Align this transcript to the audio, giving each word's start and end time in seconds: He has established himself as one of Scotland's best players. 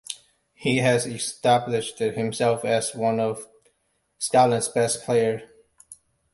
He 0.55 0.77
has 0.77 1.05
established 1.05 1.99
himself 1.99 2.65
as 2.65 2.95
one 2.95 3.19
of 3.19 3.45
Scotland's 4.17 4.67
best 4.67 5.03
players. 5.05 5.43